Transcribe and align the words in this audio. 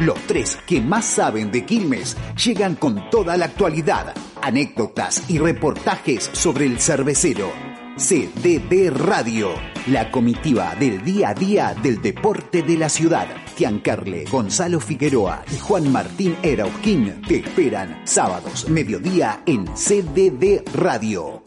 Los 0.00 0.18
tres 0.26 0.58
que 0.66 0.82
más 0.82 1.06
saben 1.06 1.50
de 1.50 1.64
Quilmes 1.64 2.18
llegan 2.44 2.74
con 2.74 3.08
toda 3.08 3.36
la 3.38 3.46
actualidad, 3.46 4.14
anécdotas 4.42 5.30
y 5.30 5.38
reportajes 5.38 6.28
sobre 6.34 6.66
el 6.66 6.78
cervecero. 6.80 7.50
CDD 7.96 8.90
Radio, 8.90 9.54
la 9.86 10.10
comitiva 10.10 10.74
del 10.74 11.02
día 11.02 11.30
a 11.30 11.34
día 11.34 11.74
del 11.82 12.02
deporte 12.02 12.62
de 12.62 12.76
la 12.76 12.90
ciudad. 12.90 13.26
Tiancarle, 13.54 14.26
Gonzalo 14.30 14.80
Figueroa 14.80 15.42
y 15.50 15.56
Juan 15.56 15.90
Martín 15.90 16.36
Erausquín 16.42 17.22
te 17.26 17.36
esperan 17.36 18.02
sábados, 18.04 18.68
mediodía 18.68 19.40
en 19.46 19.64
CDD 19.64 20.62
Radio. 20.74 21.42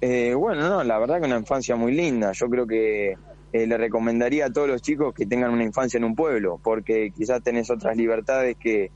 Eh, 0.00 0.32
bueno, 0.34 0.68
no, 0.68 0.84
la 0.84 0.96
verdad 1.00 1.18
que 1.18 1.26
una 1.26 1.38
infancia 1.38 1.74
muy 1.74 1.90
linda. 1.90 2.30
Yo 2.30 2.48
creo 2.48 2.68
que 2.68 3.16
eh, 3.52 3.66
le 3.66 3.76
recomendaría 3.76 4.46
a 4.46 4.52
todos 4.52 4.68
los 4.68 4.80
chicos 4.82 5.12
que 5.14 5.26
tengan 5.26 5.50
una 5.50 5.64
infancia 5.64 5.98
en 5.98 6.04
un 6.04 6.14
pueblo, 6.14 6.60
porque 6.62 7.10
quizás 7.16 7.42
tenés 7.42 7.70
otras 7.70 7.96
libertades 7.96 8.56
que, 8.56 8.90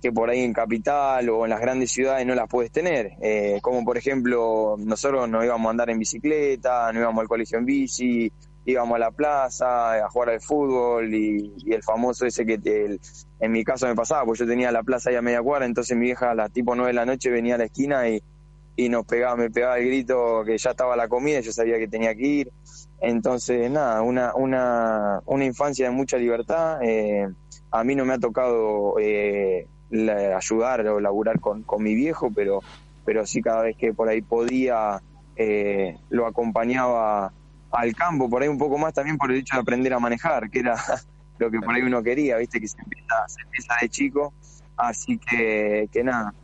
que 0.00 0.12
por 0.12 0.30
ahí 0.30 0.40
en 0.40 0.52
capital 0.52 1.28
o 1.28 1.44
en 1.44 1.50
las 1.50 1.60
grandes 1.60 1.90
ciudades 1.90 2.26
no 2.26 2.34
las 2.34 2.48
puedes 2.48 2.72
tener. 2.72 3.12
Eh, 3.20 3.58
como 3.62 3.84
por 3.84 3.98
ejemplo, 3.98 4.76
nosotros 4.78 5.28
nos 5.28 5.44
íbamos 5.44 5.66
a 5.66 5.70
andar 5.70 5.90
en 5.90 5.98
bicicleta, 5.98 6.90
no 6.92 7.00
íbamos 7.00 7.20
al 7.20 7.28
colegio 7.28 7.58
en 7.58 7.66
bici, 7.66 8.32
íbamos 8.64 8.96
a 8.96 8.98
la 8.98 9.10
plaza 9.10 10.04
a 10.04 10.08
jugar 10.08 10.30
al 10.30 10.40
fútbol 10.40 11.14
y, 11.14 11.52
el 11.70 11.82
famoso 11.82 12.26
ese 12.26 12.46
que 12.46 12.98
en 13.40 13.52
mi 13.52 13.64
caso 13.64 13.86
me 13.86 13.94
pasaba, 13.94 14.24
pues 14.24 14.38
yo 14.38 14.46
tenía 14.46 14.72
la 14.72 14.82
plaza 14.82 15.10
ahí 15.10 15.16
a 15.16 15.22
media 15.22 15.42
cuadra, 15.42 15.66
entonces 15.66 15.96
mi 15.96 16.06
vieja 16.06 16.30
a 16.30 16.34
las 16.34 16.52
tipo 16.52 16.74
nueve 16.74 16.90
de 16.90 16.94
la 16.94 17.06
noche 17.06 17.30
venía 17.30 17.54
a 17.54 17.58
la 17.58 17.64
esquina 17.64 18.08
y, 18.08 18.22
y 18.76 18.88
nos 18.88 19.04
pegaba, 19.04 19.36
me 19.36 19.50
pegaba 19.50 19.78
el 19.78 19.86
grito 19.86 20.42
que 20.44 20.56
ya 20.56 20.70
estaba 20.70 20.96
la 20.96 21.08
comida, 21.08 21.40
yo 21.40 21.52
sabía 21.52 21.78
que 21.78 21.88
tenía 21.88 22.14
que 22.14 22.26
ir. 22.26 22.52
Entonces, 23.00 23.70
nada, 23.70 24.02
una, 24.02 24.34
una, 24.34 25.20
una 25.24 25.44
infancia 25.44 25.86
de 25.86 25.94
mucha 25.94 26.18
libertad. 26.18 26.82
Eh, 26.82 27.26
a 27.70 27.84
mí 27.84 27.94
no 27.94 28.04
me 28.04 28.14
ha 28.14 28.18
tocado 28.18 28.96
eh, 29.00 29.66
ayudar 30.36 30.86
o 30.86 31.00
laburar 31.00 31.40
con, 31.40 31.62
con, 31.62 31.82
mi 31.82 31.94
viejo, 31.94 32.30
pero, 32.34 32.60
pero 33.04 33.26
sí 33.26 33.40
cada 33.40 33.62
vez 33.62 33.76
que 33.76 33.94
por 33.94 34.08
ahí 34.08 34.20
podía, 34.20 35.00
eh, 35.36 35.96
lo 36.10 36.26
acompañaba 36.26 37.32
al 37.70 37.94
campo, 37.94 38.28
por 38.28 38.42
ahí 38.42 38.48
un 38.48 38.58
poco 38.58 38.76
más 38.76 38.92
también 38.92 39.16
por 39.16 39.30
el 39.30 39.38
hecho 39.38 39.56
de 39.56 39.62
aprender 39.62 39.94
a 39.94 39.98
manejar, 39.98 40.50
que 40.50 40.58
era 40.58 40.76
lo 41.38 41.50
que 41.50 41.60
por 41.60 41.74
ahí 41.74 41.82
uno 41.82 42.02
quería, 42.02 42.36
viste, 42.36 42.60
que 42.60 42.68
se 42.68 42.78
empieza, 42.82 43.28
se 43.28 43.42
empieza 43.42 43.74
de 43.80 43.88
chico. 43.88 44.34
Así 44.76 45.18
que, 45.18 45.88
que 45.92 46.02
nada. 46.02 46.34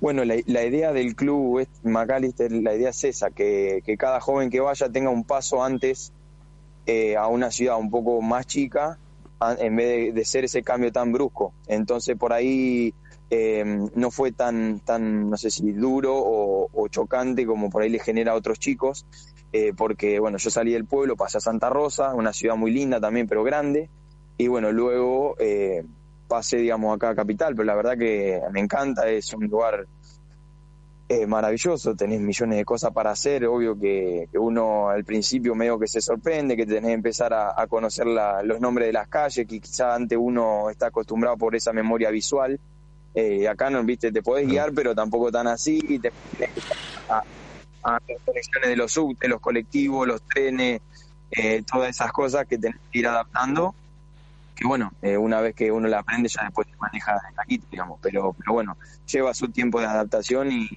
Bueno, 0.00 0.24
la, 0.24 0.64
idea 0.64 0.94
del 0.94 1.14
club 1.14 1.66
McAllister, 1.82 2.50
la 2.50 2.74
idea 2.74 2.88
es 2.88 3.04
esa, 3.04 3.30
que, 3.30 3.82
cada 3.98 4.18
joven 4.18 4.48
que 4.48 4.60
vaya 4.60 4.88
tenga 4.88 5.10
un 5.10 5.24
paso 5.24 5.62
antes 5.62 6.12
eh, 6.86 7.18
a 7.18 7.26
una 7.26 7.50
ciudad 7.50 7.78
un 7.78 7.90
poco 7.90 8.22
más 8.22 8.46
chica, 8.46 8.98
en 9.58 9.76
vez 9.76 10.14
de, 10.14 10.24
ser 10.24 10.44
ese 10.44 10.62
cambio 10.62 10.90
tan 10.90 11.12
brusco. 11.12 11.52
Entonces 11.66 12.16
por 12.16 12.32
ahí 12.32 12.94
eh, 13.28 13.62
no 13.94 14.10
fue 14.10 14.32
tan, 14.32 14.80
tan, 14.80 15.28
no 15.28 15.36
sé 15.36 15.50
si 15.50 15.70
duro 15.72 16.14
o, 16.16 16.88
chocante 16.88 17.44
como 17.44 17.68
por 17.68 17.82
ahí 17.82 17.90
le 17.90 17.98
genera 17.98 18.32
a 18.32 18.36
otros 18.36 18.58
chicos, 18.58 19.04
eh, 19.52 19.74
porque 19.76 20.18
bueno, 20.18 20.38
yo 20.38 20.48
salí 20.48 20.72
del 20.72 20.86
pueblo, 20.86 21.14
pasé 21.14 21.36
a 21.38 21.40
Santa 21.42 21.68
Rosa, 21.68 22.14
una 22.14 22.32
ciudad 22.32 22.56
muy 22.56 22.70
linda 22.70 23.00
también, 23.00 23.28
pero 23.28 23.44
grande, 23.44 23.90
y 24.38 24.48
bueno, 24.48 24.72
luego 24.72 25.36
pasé, 26.30 26.58
digamos, 26.58 26.94
acá 26.94 27.10
a 27.10 27.14
Capital, 27.16 27.56
pero 27.56 27.66
la 27.66 27.74
verdad 27.74 27.98
que 27.98 28.40
me 28.52 28.60
encanta, 28.60 29.08
es 29.08 29.34
un 29.34 29.48
lugar 29.48 29.84
eh, 31.08 31.26
maravilloso, 31.26 31.96
tenés 31.96 32.20
millones 32.20 32.56
de 32.56 32.64
cosas 32.64 32.92
para 32.92 33.10
hacer, 33.10 33.44
obvio 33.46 33.76
que, 33.76 34.28
uno 34.34 34.88
al 34.88 35.04
principio 35.04 35.56
medio 35.56 35.76
que 35.76 35.88
se 35.88 36.00
sorprende, 36.00 36.56
que 36.56 36.66
tenés 36.66 36.90
que 36.90 36.92
empezar 36.92 37.34
a, 37.34 37.66
conocer 37.66 38.06
los 38.06 38.60
nombres 38.60 38.86
de 38.86 38.92
las 38.92 39.08
calles, 39.08 39.44
que 39.44 39.58
quizá 39.58 39.92
antes 39.92 40.16
uno 40.16 40.70
está 40.70 40.86
acostumbrado 40.86 41.36
por 41.36 41.56
esa 41.56 41.72
memoria 41.72 42.10
visual, 42.10 42.60
eh, 43.12 43.48
acá 43.48 43.68
no, 43.68 43.82
viste, 43.82 44.12
te 44.12 44.22
podés 44.22 44.46
guiar, 44.46 44.72
pero 44.72 44.94
tampoco 44.94 45.32
tan 45.32 45.48
así, 45.48 45.80
te 45.98 46.12
a, 47.08 47.24
a 47.82 47.92
las 47.92 48.22
conexiones 48.24 48.70
de 48.70 48.76
los 48.76 48.92
subtes, 48.92 49.28
los 49.28 49.40
colectivos, 49.40 50.06
los 50.06 50.22
trenes, 50.22 50.80
eh, 51.32 51.64
todas 51.68 51.90
esas 51.90 52.12
cosas 52.12 52.46
que 52.46 52.56
tenés 52.56 52.78
que 52.92 53.00
ir 53.00 53.08
adaptando 53.08 53.74
que 54.60 54.66
bueno, 54.66 54.92
eh, 55.00 55.16
una 55.16 55.40
vez 55.40 55.54
que 55.54 55.72
uno 55.72 55.88
la 55.88 56.00
aprende 56.00 56.28
ya 56.28 56.44
después 56.44 56.68
se 56.70 56.76
maneja 56.76 57.14
de 57.14 57.42
aquí, 57.42 57.60
digamos, 57.70 57.98
pero, 58.02 58.34
pero 58.34 58.52
bueno, 58.52 58.76
lleva 59.06 59.32
su 59.32 59.48
tiempo 59.48 59.80
de 59.80 59.86
adaptación 59.86 60.52
y, 60.52 60.68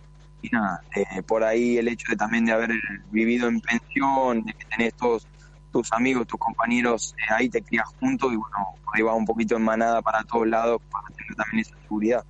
nada, 0.54 0.82
eh, 0.96 1.22
por 1.22 1.44
ahí 1.44 1.78
el 1.78 1.90
hecho 1.90 2.08
de 2.10 2.16
también 2.16 2.46
de 2.46 2.54
haber 2.54 2.72
vivido 3.12 3.50
en 3.50 3.60
pensión, 3.60 4.46
de 4.46 4.54
que 4.54 4.66
tenés 4.68 4.94
todos 4.94 5.28
tus 5.74 5.92
amigos, 5.92 6.26
tus 6.28 6.40
compañeros, 6.40 7.14
eh, 7.18 7.34
ahí 7.34 7.50
te 7.50 7.62
crías 7.62 7.88
juntos 8.00 8.32
y 8.32 8.38
bueno, 8.38 8.76
por 8.86 8.96
ahí 8.96 9.02
va 9.02 9.16
un 9.16 9.26
poquito 9.26 9.58
en 9.58 9.64
manada 9.64 10.02
para 10.02 10.24
todos 10.24 10.48
lados 10.48 10.82
para 10.90 11.08
tener 11.08 11.36
también 11.36 11.60
esa 11.60 11.76
seguridad. 11.82 12.24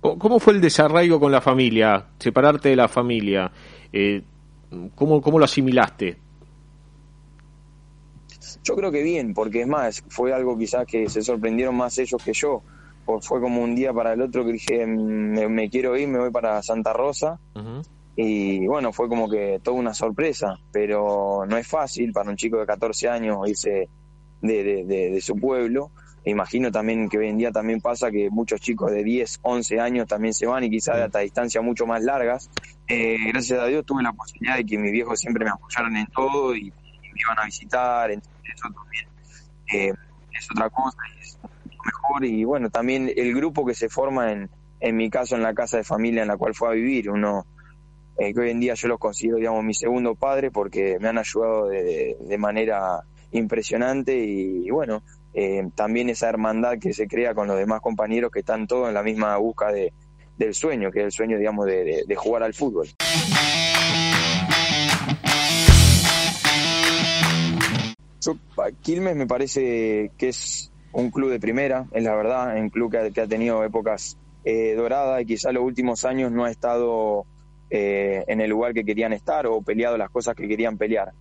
¿Cómo 0.00 0.38
fue 0.38 0.52
el 0.52 0.60
desarraigo 0.60 1.18
con 1.18 1.32
la 1.32 1.40
familia, 1.40 2.06
separarte 2.20 2.68
de 2.68 2.76
la 2.76 2.86
familia? 2.88 3.50
¿cómo, 4.94 5.22
¿Cómo 5.22 5.38
lo 5.38 5.46
asimilaste? 5.46 6.18
Yo 8.62 8.76
creo 8.76 8.90
que 8.90 9.02
bien, 9.02 9.34
porque 9.34 9.62
es 9.62 9.66
más, 9.66 10.02
fue 10.08 10.32
algo 10.32 10.56
quizás 10.56 10.86
que 10.86 11.08
se 11.08 11.22
sorprendieron 11.22 11.76
más 11.76 11.98
ellos 11.98 12.22
que 12.22 12.32
yo. 12.32 12.62
Pues 13.04 13.26
fue 13.26 13.40
como 13.40 13.62
un 13.62 13.74
día 13.74 13.92
para 13.92 14.14
el 14.14 14.22
otro 14.22 14.44
que 14.44 14.52
dije, 14.52 14.86
mm, 14.86 15.50
me, 15.50 15.68
quiero 15.68 15.96
ir, 15.96 16.08
me 16.08 16.18
voy 16.18 16.30
para 16.30 16.62
Santa 16.62 16.92
Rosa. 16.92 17.38
Y 18.16 18.66
bueno, 18.66 18.92
fue 18.92 19.08
como 19.08 19.28
que 19.28 19.60
toda 19.62 19.76
una 19.76 19.92
sorpresa, 19.92 20.58
pero 20.70 21.44
no 21.46 21.56
es 21.56 21.66
fácil 21.66 22.12
para 22.12 22.30
un 22.30 22.36
chico 22.36 22.58
de 22.58 22.66
14 22.66 23.08
años 23.08 23.38
irse 23.46 23.88
de, 24.40 24.84
de, 24.84 25.20
su 25.20 25.36
pueblo. 25.36 25.90
Imagino 26.24 26.70
también 26.70 27.08
que 27.08 27.18
hoy 27.18 27.28
en 27.28 27.38
día 27.38 27.50
también 27.50 27.80
pasa 27.80 28.10
que 28.10 28.30
muchos 28.30 28.60
chicos 28.60 28.90
de 28.90 29.02
10, 29.02 29.40
11 29.42 29.80
años 29.80 30.06
también 30.06 30.32
se 30.32 30.46
van 30.46 30.64
y 30.64 30.70
quizás 30.70 30.96
de 30.96 31.02
hasta 31.02 31.18
distancias 31.18 31.62
mucho 31.62 31.86
más 31.86 32.02
largas. 32.02 32.50
Eh, 32.86 33.16
gracias 33.28 33.58
a 33.58 33.66
Dios 33.66 33.84
tuve 33.84 34.02
la 34.02 34.12
posibilidad 34.12 34.56
de 34.56 34.64
que 34.64 34.78
mis 34.78 34.92
viejos 34.92 35.18
siempre 35.18 35.44
me 35.44 35.50
apoyaran 35.50 35.96
en 35.96 36.06
todo 36.06 36.54
y, 36.54 36.70
me 36.70 37.20
iban 37.20 37.38
a 37.38 37.44
visitar, 37.44 38.10
eso 38.52 38.68
también 38.74 39.06
eh, 39.72 39.92
es 40.32 40.50
otra 40.50 40.70
cosa 40.70 40.98
y 41.16 41.20
es 41.20 41.38
mejor. 41.84 42.24
Y 42.24 42.44
bueno, 42.44 42.70
también 42.70 43.10
el 43.14 43.34
grupo 43.34 43.64
que 43.64 43.74
se 43.74 43.88
forma 43.88 44.32
en, 44.32 44.50
en 44.80 44.96
mi 44.96 45.10
caso, 45.10 45.36
en 45.36 45.42
la 45.42 45.54
casa 45.54 45.78
de 45.78 45.84
familia 45.84 46.22
en 46.22 46.28
la 46.28 46.36
cual 46.36 46.54
fue 46.54 46.68
a 46.68 46.72
vivir, 46.72 47.10
uno 47.10 47.46
eh, 48.18 48.32
que 48.32 48.40
hoy 48.40 48.50
en 48.50 48.60
día 48.60 48.74
yo 48.74 48.88
los 48.88 48.98
considero, 48.98 49.38
digamos, 49.38 49.64
mi 49.64 49.74
segundo 49.74 50.14
padre 50.14 50.50
porque 50.50 50.98
me 51.00 51.08
han 51.08 51.18
ayudado 51.18 51.68
de, 51.68 52.16
de 52.20 52.38
manera 52.38 53.02
impresionante 53.32 54.16
y, 54.16 54.70
bueno, 54.70 55.02
eh, 55.32 55.68
también 55.74 56.08
esa 56.08 56.28
hermandad 56.28 56.78
que 56.78 56.92
se 56.92 57.08
crea 57.08 57.34
con 57.34 57.48
los 57.48 57.58
demás 57.58 57.80
compañeros 57.80 58.30
que 58.30 58.40
están 58.40 58.66
todos 58.68 58.88
en 58.88 58.94
la 58.94 59.02
misma 59.02 59.36
busca 59.38 59.72
de, 59.72 59.92
del 60.36 60.54
sueño, 60.54 60.92
que 60.92 61.00
es 61.00 61.06
el 61.06 61.12
sueño, 61.12 61.38
digamos, 61.38 61.66
de, 61.66 62.04
de 62.06 62.16
jugar 62.16 62.44
al 62.44 62.54
fútbol. 62.54 62.88
Quilmes 68.82 69.16
me 69.16 69.26
parece 69.26 70.10
que 70.16 70.28
es 70.28 70.70
un 70.92 71.10
club 71.10 71.30
de 71.30 71.40
primera, 71.40 71.86
es 71.92 72.02
la 72.04 72.14
verdad, 72.14 72.56
un 72.56 72.70
club 72.70 72.90
que 73.12 73.20
ha, 73.20 73.26
tenido 73.26 73.64
épocas 73.64 74.16
eh, 74.44 74.74
doradas 74.74 75.22
y 75.22 75.26
quizá 75.26 75.52
los 75.52 75.64
últimos 75.64 76.04
años 76.04 76.30
no 76.30 76.44
ha 76.44 76.50
estado 76.50 77.26
eh, 77.70 78.24
en 78.28 78.40
el 78.40 78.50
lugar 78.50 78.72
que 78.74 78.84
querían 78.84 79.12
estar 79.12 79.46
o 79.46 79.60
peleado 79.62 79.98
las 79.98 80.10
cosas 80.10 80.36
que 80.36 80.46
querían 80.46 80.78
pelear. 80.78 81.12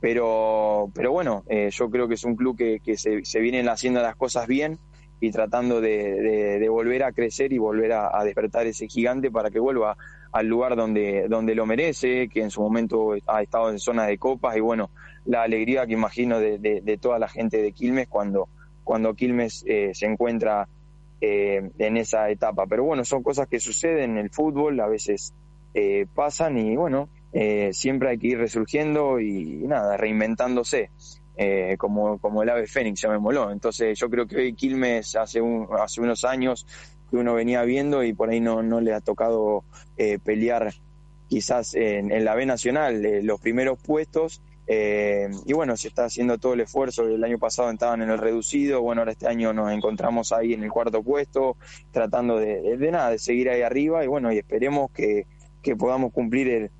Pero, 0.00 0.90
pero 0.94 1.12
bueno, 1.12 1.44
eh, 1.48 1.70
yo 1.70 1.88
creo 1.88 2.08
que 2.08 2.14
es 2.14 2.24
un 2.24 2.34
club 2.34 2.56
que, 2.56 2.96
se, 2.96 3.40
vienen 3.40 3.68
haciendo 3.68 4.02
las 4.02 4.16
cosas 4.16 4.48
bien 4.48 4.78
y 5.20 5.30
tratando 5.30 5.80
de, 5.80 6.66
volver 6.68 7.04
a 7.04 7.12
crecer 7.12 7.52
y 7.52 7.58
volver 7.58 7.92
a, 7.92 8.18
a, 8.18 8.24
despertar 8.24 8.66
ese 8.66 8.88
gigante 8.88 9.30
para 9.30 9.50
que 9.50 9.60
vuelva 9.60 9.96
al 10.32 10.46
lugar 10.46 10.76
donde, 10.76 11.28
donde 11.28 11.54
lo 11.54 11.66
merece, 11.66 12.28
que 12.28 12.40
en 12.42 12.50
su 12.50 12.62
momento 12.62 13.14
ha 13.26 13.42
estado 13.42 13.70
en 13.70 13.78
zona 13.78 14.06
de 14.06 14.16
copas 14.18 14.56
y 14.56 14.60
bueno, 14.60 14.90
la 15.26 15.42
alegría 15.42 15.86
que 15.86 15.92
imagino 15.92 16.40
de, 16.40 16.98
toda 17.00 17.18
la 17.18 17.28
gente 17.28 17.62
de 17.62 17.72
Quilmes 17.72 18.08
cuando, 18.08 18.48
cuando 18.82 19.14
Quilmes 19.14 19.62
eh, 19.66 19.90
se 19.94 20.06
encuentra 20.06 20.68
eh, 21.20 21.70
en 21.78 21.96
esa 21.98 22.30
etapa. 22.30 22.66
Pero 22.66 22.84
bueno, 22.84 23.04
son 23.04 23.22
cosas 23.22 23.46
que 23.46 23.60
suceden 23.60 24.12
en 24.12 24.18
el 24.18 24.30
fútbol, 24.30 24.80
a 24.80 24.88
veces 24.88 25.34
eh, 25.74 26.06
pasan 26.14 26.58
y 26.58 26.76
bueno, 26.76 27.08
siempre 27.72 28.10
hay 28.10 28.18
que 28.18 28.28
ir 28.28 28.38
resurgiendo 28.38 29.20
y, 29.20 29.64
nada, 29.66 29.96
reinventándose. 29.96 30.90
como, 31.78 32.18
como 32.18 32.42
el 32.42 32.48
ave 32.48 32.66
fénix, 32.66 33.06
moló. 33.20 33.50
Entonces 33.50 33.98
yo 33.98 34.08
creo 34.08 34.26
que 34.26 34.36
hoy 34.36 34.54
Quilmes 34.54 35.14
hace, 35.16 35.40
un, 35.40 35.68
hace 35.78 36.00
unos 36.00 36.24
años 36.24 36.66
que 37.12 37.18
uno 37.18 37.34
venía 37.34 37.62
viendo 37.62 38.02
y 38.02 38.12
por 38.12 38.30
ahí 38.30 38.40
no, 38.40 38.62
no 38.64 38.80
le 38.80 38.92
ha 38.92 39.00
tocado 39.00 39.62
pelear 40.24 40.72
quizás 41.28 41.74
en, 41.74 42.10
en 42.10 42.24
la 42.24 42.34
B 42.34 42.44
Nacional 42.44 43.24
los 43.24 43.40
primeros 43.40 43.78
puestos 43.80 44.42
eh, 44.66 45.28
y 45.44 45.52
bueno, 45.52 45.76
se 45.76 45.88
está 45.88 46.04
haciendo 46.04 46.38
todo 46.38 46.54
el 46.54 46.60
esfuerzo. 46.60 47.06
El 47.06 47.22
año 47.24 47.38
pasado 47.38 47.70
estaban 47.70 48.02
en 48.02 48.10
el 48.10 48.18
reducido, 48.18 48.80
bueno, 48.80 49.02
ahora 49.02 49.12
este 49.12 49.28
año 49.28 49.52
nos 49.52 49.72
encontramos 49.72 50.32
ahí 50.32 50.54
en 50.54 50.62
el 50.62 50.70
cuarto 50.70 51.02
puesto, 51.02 51.56
tratando 51.90 52.38
de, 52.38 52.76
de, 52.76 52.90
nada, 52.90 53.10
de 53.10 53.18
seguir 53.18 53.50
ahí 53.50 53.62
arriba 53.62 54.04
y 54.04 54.06
bueno, 54.06 54.32
y 54.32 54.38
esperemos 54.38 54.90
que, 54.92 55.26
podamos 55.78 56.12
cumplir 56.12 56.70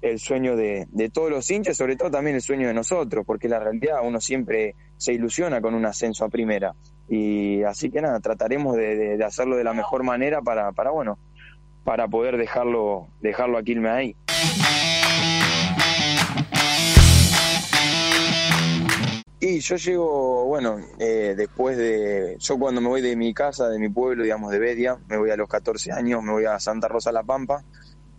el 0.00 0.18
sueño 0.18 0.56
de, 0.56 0.86
todos 1.12 1.30
los 1.30 1.50
hinchas, 1.50 1.76
sobre 1.76 1.96
todo 1.96 2.10
también 2.10 2.36
el 2.36 2.42
sueño 2.42 2.68
de 2.68 2.74
nosotros, 2.74 3.24
porque 3.26 3.48
la 3.48 3.58
realidad 3.58 3.98
uno 4.02 4.20
siempre 4.20 4.74
se 4.96 5.12
ilusiona 5.12 5.60
con 5.60 5.74
un 5.74 5.84
ascenso 5.84 6.24
a 6.24 6.28
primera. 6.28 6.74
Y 7.12 7.64
así 7.64 7.90
que 7.90 8.00
nada, 8.00 8.20
trataremos 8.20 8.76
de, 8.76 9.18
hacerlo 9.24 9.56
de 9.56 9.64
la 9.64 9.72
mejor 9.72 10.04
manera 10.04 10.42
para, 10.42 10.70
para 10.70 10.92
bueno, 10.92 11.18
para 11.82 12.06
poder 12.06 12.36
dejarlo, 12.36 13.08
dejarlo 13.20 13.58
a 13.58 13.96
ahí. 13.96 14.16
Y 19.40 19.58
yo 19.58 19.74
llego, 19.74 20.44
bueno, 20.44 20.78
eh, 21.00 21.34
después 21.36 21.76
de, 21.76 22.36
yo 22.38 22.58
cuando 22.58 22.80
me 22.80 22.86
voy 22.86 23.00
de 23.00 23.16
mi 23.16 23.34
casa, 23.34 23.68
de 23.68 23.80
mi 23.80 23.88
pueblo, 23.88 24.22
digamos, 24.22 24.52
de 24.52 24.60
Bedia, 24.60 24.96
me 25.08 25.16
voy 25.16 25.30
a 25.30 25.36
los 25.36 25.48
14 25.48 25.90
años, 25.90 26.22
me 26.22 26.30
voy 26.30 26.44
a 26.44 26.60
Santa 26.60 26.86
Rosa 26.86 27.10
La 27.10 27.24
Pampa, 27.24 27.64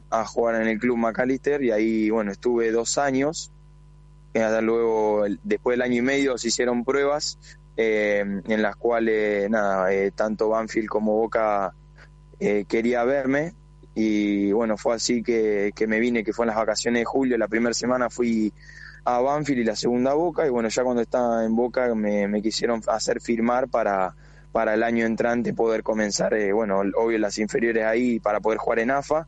a 0.10 0.26
jugar 0.26 0.62
en 0.62 0.68
el 0.68 0.80
club 0.80 0.98
McAllister 0.98 1.64
y 1.64 1.72
ahí, 1.72 2.10
bueno, 2.10 2.34
estuve 2.34 2.72
dos 2.72 2.98
años. 2.98 3.54
luego, 4.34 5.24
después 5.44 5.76
del 5.78 5.84
año 5.84 6.00
y 6.00 6.02
medio, 6.02 6.38
se 6.38 6.50
hicieron 6.50 6.84
pruebas 6.84 7.38
eh, 7.78 8.20
en 8.20 8.62
las 8.62 8.76
cuales, 8.76 9.50
nada, 9.50 9.94
eh, 9.94 10.12
tanto 10.12 10.50
Banfield 10.50 10.88
como 10.88 11.16
Boca 11.16 11.74
eh, 12.40 12.66
quería 12.68 13.04
verme. 13.04 13.54
Y 13.94 14.52
bueno, 14.52 14.78
fue 14.78 14.96
así 14.96 15.22
que, 15.22 15.72
que 15.76 15.88
me 15.88 16.00
vine, 16.00 16.24
que 16.24 16.34
fue 16.34 16.46
en 16.46 16.48
las 16.48 16.58
vacaciones 16.58 17.02
de 17.02 17.06
julio, 17.06 17.38
la 17.38 17.48
primera 17.48 17.74
semana 17.74 18.10
fui 18.10 18.54
a 19.04 19.20
Banfield 19.20 19.62
y 19.62 19.64
la 19.66 19.76
segunda 19.76 20.14
Boca. 20.14 20.46
Y 20.46 20.50
bueno, 20.50 20.70
ya 20.70 20.84
cuando 20.84 21.02
estaba 21.02 21.44
en 21.44 21.56
Boca 21.56 21.94
me, 21.96 22.28
me 22.28 22.42
quisieron 22.42 22.82
hacer 22.88 23.22
firmar 23.22 23.70
para 23.70 24.16
para 24.52 24.74
el 24.74 24.84
año 24.84 25.06
entrante 25.06 25.54
poder 25.54 25.82
comenzar, 25.82 26.34
bueno, 26.54 26.82
obvio 26.98 27.18
las 27.20 27.38
inferiores 27.38 27.86
ahí 27.86 28.20
para 28.20 28.42
poder 28.42 28.58
jugar 28.58 28.80
en 28.80 28.92
AFA 28.92 29.26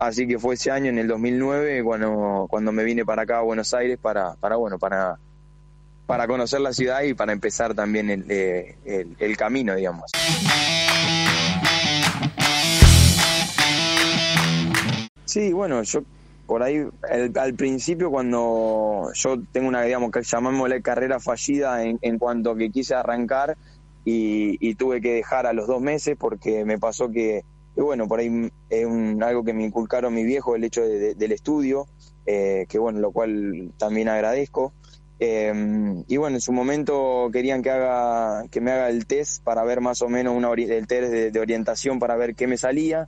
Así 0.00 0.26
que 0.26 0.38
fue 0.38 0.54
ese 0.54 0.70
año, 0.70 0.88
en 0.88 0.96
el 0.96 1.06
2009, 1.06 1.84
cuando, 1.84 2.46
cuando 2.48 2.72
me 2.72 2.84
vine 2.84 3.04
para 3.04 3.22
acá 3.22 3.36
a 3.36 3.42
Buenos 3.42 3.74
Aires 3.74 3.98
para, 3.98 4.34
para, 4.36 4.56
bueno, 4.56 4.78
para, 4.78 5.18
para 6.10 6.26
conocer 6.26 6.60
la 6.60 6.72
ciudad 6.72 7.02
y 7.02 7.14
para 7.14 7.32
empezar 7.32 7.72
también 7.72 8.10
el, 8.10 8.24
eh, 8.28 8.76
el, 8.84 9.36
camino, 9.36 9.76
digamos. 9.76 10.10
Sí, 15.24 15.52
bueno, 15.52 15.84
yo 15.84 16.02
por 16.46 16.64
ahí 16.64 16.84
al 17.36 17.54
principio 17.54 18.10
cuando 18.10 19.12
yo 19.14 19.36
tengo 19.52 19.68
una, 19.68 19.82
digamos, 19.82 20.10
que 20.10 20.24
llamémosle 20.24 20.82
carrera 20.82 21.20
fallida 21.20 21.84
en, 21.84 22.18
cuanto 22.18 22.56
que 22.56 22.72
quise 22.72 22.96
arrancar 22.96 23.56
y, 24.04 24.56
y, 24.58 24.74
tuve 24.74 25.00
que 25.00 25.12
dejar 25.12 25.46
a 25.46 25.52
los 25.52 25.68
dos 25.68 25.80
meses 25.80 26.16
porque 26.18 26.64
me 26.64 26.76
pasó 26.76 27.08
que 27.12 27.44
bueno, 27.76 28.08
por 28.08 28.18
ahí 28.18 28.50
es 28.68 28.84
un, 28.84 29.22
algo 29.22 29.44
que 29.44 29.52
me 29.52 29.64
inculcaron 29.64 30.12
mi 30.12 30.24
viejo, 30.24 30.56
el 30.56 30.64
hecho 30.64 30.82
del 30.82 31.30
estudio, 31.32 31.86
eh, 32.26 32.66
que 32.68 32.80
bueno, 32.80 32.98
lo 32.98 33.12
cual 33.12 33.72
también 33.78 34.08
agradezco. 34.08 34.72
Eh, 35.22 36.02
y 36.08 36.16
bueno, 36.16 36.36
en 36.36 36.40
su 36.40 36.50
momento 36.50 37.28
querían 37.30 37.62
que 37.62 37.70
haga 37.70 38.48
que 38.48 38.62
me 38.62 38.72
haga 38.72 38.88
el 38.88 39.06
test 39.06 39.44
para 39.44 39.62
ver 39.64 39.82
más 39.82 40.00
o 40.00 40.08
menos 40.08 40.34
una 40.34 40.50
el 40.50 40.86
test 40.86 41.12
de, 41.12 41.40
orientación 41.40 41.98
para 41.98 42.16
ver 42.16 42.34
qué 42.34 42.46
me 42.46 42.56
salía. 42.56 43.06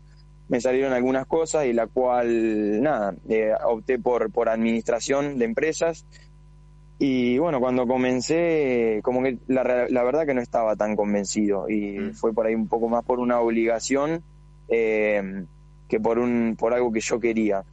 Me 0.48 0.60
salieron 0.60 0.92
algunas 0.92 1.26
cosas 1.26 1.64
y 1.64 1.72
la 1.72 1.86
cual, 1.86 2.82
nada, 2.82 3.14
eh, 3.28 3.52
opté 3.64 3.98
por, 3.98 4.30
por 4.30 4.50
administración 4.50 5.38
de 5.38 5.46
empresas. 5.46 6.04
Y 6.98 7.38
bueno, 7.38 7.58
cuando 7.58 7.86
comencé, 7.86 9.00
como 9.02 9.22
que 9.22 9.38
la, 9.46 9.86
la 9.88 10.02
verdad 10.02 10.26
que 10.26 10.34
no 10.34 10.42
estaba 10.42 10.76
tan 10.76 10.94
convencido 10.94 11.68
y 11.70 11.98
mm. 11.98 12.12
fue 12.12 12.34
por 12.34 12.46
ahí 12.46 12.54
un 12.54 12.68
poco 12.68 12.88
más 12.88 13.04
por 13.04 13.18
una 13.18 13.40
obligación 13.40 14.22
eh, 14.68 15.44
que 15.88 16.00
por, 16.00 16.18
un, 16.18 16.56
por 16.58 16.74
algo 16.74 16.92
que 16.92 17.00
yo 17.00 17.18
quería. 17.18 17.64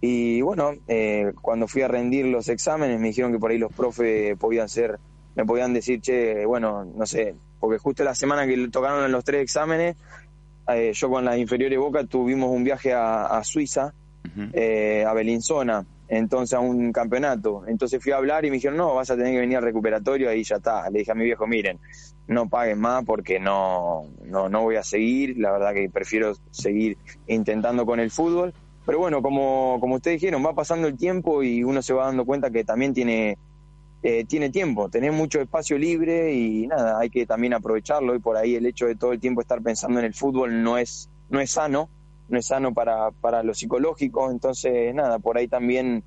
Y 0.00 0.40
bueno, 0.40 0.72
eh, 0.88 1.32
cuando 1.42 1.68
fui 1.68 1.82
a 1.82 1.88
rendir 1.88 2.26
los 2.26 2.48
exámenes 2.48 2.98
me 2.98 3.08
dijeron 3.08 3.32
que 3.32 3.38
por 3.38 3.50
ahí 3.50 3.58
los 3.58 3.72
profes 3.72 4.36
podían 4.38 4.68
ser, 4.68 4.98
me 5.34 5.44
podían 5.44 5.74
decir, 5.74 6.00
che, 6.00 6.46
bueno, 6.46 6.84
no 6.84 7.06
sé, 7.06 7.34
porque 7.58 7.78
justo 7.78 8.02
la 8.02 8.14
semana 8.14 8.46
que 8.46 8.68
tocaron 8.68 9.04
en 9.04 9.12
los 9.12 9.24
tres 9.24 9.42
exámenes, 9.42 9.96
eh, 10.68 10.92
yo 10.94 11.10
con 11.10 11.24
la 11.24 11.36
inferior 11.36 11.70
de 11.70 11.76
Boca 11.76 12.04
tuvimos 12.04 12.50
un 12.50 12.64
viaje 12.64 12.92
a, 12.94 13.40
Suiza, 13.44 13.92
a 13.92 15.12
Belinzona, 15.12 15.84
entonces 16.10 16.54
a 16.54 16.60
un 16.60 16.92
campeonato. 16.92 17.64
Entonces 17.66 18.02
fui 18.02 18.12
a 18.12 18.16
hablar 18.16 18.44
y 18.44 18.50
me 18.50 18.56
dijeron, 18.56 18.76
no, 18.76 18.94
vas 18.94 19.10
a 19.10 19.16
tener 19.16 19.32
que 19.32 19.40
venir 19.40 19.56
al 19.58 19.62
recuperatorio, 19.62 20.28
ahí 20.28 20.42
ya 20.42 20.56
está. 20.56 20.90
Le 20.90 21.00
dije 21.00 21.12
a 21.12 21.14
mi 21.14 21.24
viejo, 21.24 21.46
miren, 21.46 21.78
no 22.26 22.48
paguen 22.48 22.80
más 22.80 23.04
porque 23.04 23.38
no, 23.38 24.06
no, 24.24 24.48
no 24.48 24.62
voy 24.62 24.76
a 24.76 24.82
seguir, 24.82 25.38
la 25.38 25.52
verdad 25.52 25.72
que 25.72 25.88
prefiero 25.88 26.34
seguir 26.50 26.98
intentando 27.26 27.86
con 27.86 28.00
el 28.00 28.10
fútbol. 28.10 28.52
Pero 28.90 28.98
bueno, 28.98 29.22
como, 29.22 29.78
como 29.78 29.94
ustedes 29.94 30.20
dijeron, 30.20 30.44
va 30.44 30.52
pasando 30.52 30.88
el 30.88 30.96
tiempo 30.96 31.44
y 31.44 31.62
uno 31.62 31.80
se 31.80 31.92
va 31.92 32.06
dando 32.06 32.24
cuenta 32.24 32.50
que 32.50 32.64
también 32.64 32.92
tiene, 32.92 33.38
eh, 34.02 34.24
tiene 34.24 34.50
tiempo, 34.50 34.88
tener 34.88 35.12
mucho 35.12 35.40
espacio 35.40 35.78
libre 35.78 36.34
y 36.34 36.66
nada, 36.66 36.98
hay 36.98 37.08
que 37.08 37.24
también 37.24 37.54
aprovecharlo. 37.54 38.16
Y 38.16 38.18
por 38.18 38.36
ahí 38.36 38.56
el 38.56 38.66
hecho 38.66 38.86
de 38.86 38.96
todo 38.96 39.12
el 39.12 39.20
tiempo 39.20 39.42
estar 39.42 39.62
pensando 39.62 40.00
en 40.00 40.06
el 40.06 40.12
fútbol 40.12 40.64
no 40.64 40.76
es, 40.76 41.08
no 41.28 41.38
es 41.38 41.52
sano 41.52 41.88
no 42.28 42.38
es 42.38 42.46
sano 42.46 42.74
para, 42.74 43.12
para 43.12 43.44
lo 43.44 43.54
psicológico, 43.54 44.28
entonces 44.28 44.92
nada, 44.92 45.20
por 45.20 45.38
ahí 45.38 45.46
también 45.46 46.02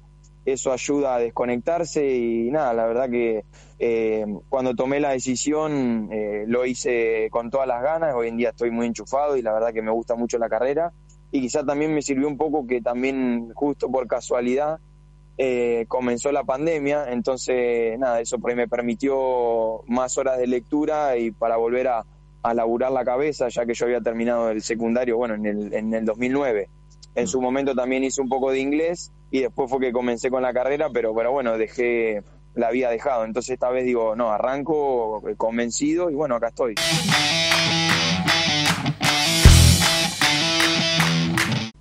eso 0.45 0.73
ayuda 0.73 1.15
a 1.15 1.19
desconectarse 1.19 2.05
y 2.17 2.51
nada, 2.51 2.73
la 2.73 2.85
verdad 2.85 3.09
que 3.09 3.45
eh, 3.79 4.25
cuando 4.49 4.75
tomé 4.75 4.99
la 4.99 5.11
decisión 5.11 6.09
eh, 6.11 6.43
lo 6.47 6.65
hice 6.65 7.29
con 7.31 7.49
todas 7.49 7.65
las 7.65 7.81
ganas, 7.81 8.13
hoy 8.13 8.27
en 8.27 8.35
día 8.35 8.49
estoy 8.49 8.71
muy 8.71 8.87
enchufado 8.87 9.37
y 9.37 9.41
la 9.41 9.53
verdad 9.53 9.71
que 9.71 9.81
me 9.81 9.91
gusta 9.91 10.15
mucho 10.15 10.37
la 10.37 10.49
carrera 10.49 10.91
y 11.33 11.41
quizá 11.41 11.65
también 11.65 11.91
me 11.95 12.03
sirvió 12.03 12.27
un 12.27 12.37
poco 12.37 12.67
que 12.67 12.79
también 12.79 13.51
justo 13.55 13.89
por 13.89 14.07
casualidad 14.07 14.79
eh, 15.39 15.85
comenzó 15.87 16.31
la 16.31 16.43
pandemia, 16.43 17.11
entonces 17.11 17.97
nada, 17.97 18.21
eso 18.21 18.37
me 18.37 18.67
permitió 18.67 19.81
más 19.87 20.15
horas 20.19 20.37
de 20.37 20.45
lectura 20.45 21.17
y 21.17 21.31
para 21.31 21.57
volver 21.57 21.87
a, 21.87 22.05
a 22.43 22.53
laburar 22.53 22.91
la 22.91 23.03
cabeza, 23.03 23.47
ya 23.47 23.65
que 23.65 23.73
yo 23.73 23.85
había 23.87 23.99
terminado 23.99 24.51
el 24.51 24.61
secundario, 24.61 25.17
bueno, 25.17 25.33
en 25.33 25.47
el, 25.47 25.73
en 25.73 25.91
el 25.95 26.05
2009. 26.05 26.69
En 27.15 27.27
su 27.27 27.41
momento 27.41 27.73
también 27.73 28.03
hice 28.03 28.21
un 28.21 28.29
poco 28.29 28.51
de 28.51 28.59
inglés 28.59 29.11
y 29.31 29.39
después 29.39 29.71
fue 29.71 29.79
que 29.79 29.91
comencé 29.91 30.29
con 30.29 30.43
la 30.43 30.53
carrera, 30.53 30.91
pero, 30.93 31.15
pero 31.15 31.31
bueno, 31.31 31.57
dejé, 31.57 32.21
la 32.53 32.67
había 32.67 32.91
dejado. 32.91 33.25
Entonces 33.25 33.53
esta 33.53 33.71
vez 33.71 33.85
digo, 33.85 34.15
no, 34.15 34.29
arranco 34.29 35.23
convencido 35.37 36.11
y 36.11 36.13
bueno, 36.13 36.35
acá 36.35 36.49
estoy. 36.49 36.75